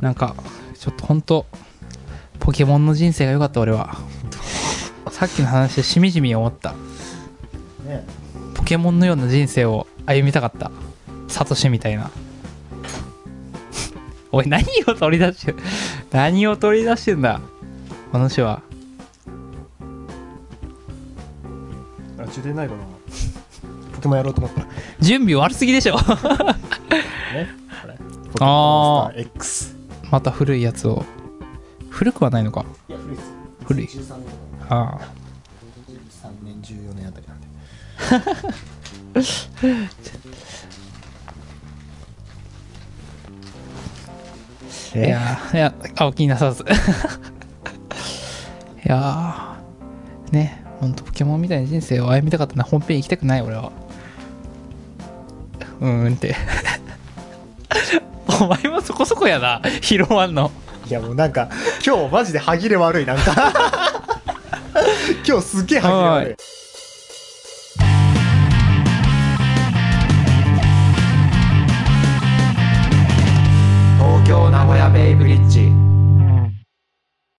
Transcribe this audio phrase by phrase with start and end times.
[0.00, 0.34] なんか
[0.78, 1.46] ちょっとほんと
[2.38, 3.98] ポケモンの人生が良かった俺は。
[5.10, 6.72] さっきの話でしみじみ思った。
[7.84, 8.04] ね
[8.54, 10.70] ポケモンのような人生を歩みたかった。
[11.28, 12.10] サトシみたいな。
[14.30, 15.58] おい何を取り出してる
[16.10, 17.40] 何を取り出してんだ
[18.12, 18.62] この人は。
[22.18, 22.80] あ充電ないかな。
[23.94, 24.66] ポケモンやろうと思った。
[25.00, 25.96] 準備悪すぎでしょ。
[25.98, 26.02] こ
[27.32, 27.46] れ。
[28.32, 29.75] ポケモンスター X
[30.10, 31.04] また古いやつを。
[31.90, 32.64] 古くはないのか。
[32.88, 33.32] いや古いっす。
[33.64, 33.86] 古い。
[33.86, 34.26] 13年。
[34.68, 35.00] ああ。
[36.22, 37.46] 13年14年あたりなんで。
[44.94, 46.64] いやーいやあお気になさらず。
[48.84, 52.64] いやーねほんとポケモンみたいな人生を歩みたかったな。
[52.64, 53.72] 本編行きたくない俺は。
[55.80, 56.36] うーんって。
[58.40, 58.75] お前もそ
[59.06, 59.62] こそこやな。
[59.80, 60.50] 拾わんの。
[60.88, 61.48] いやもうなんか
[61.84, 63.52] 今日マジで歯切れ悪いなんか。
[65.26, 66.36] 今日すっげえ歯切れ悪い